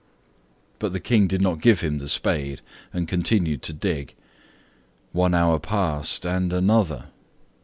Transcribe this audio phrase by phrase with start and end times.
[0.79, 2.61] But the King did not give him the spade,
[2.91, 4.15] and continued to dig.
[5.11, 7.09] One hour passed, and another.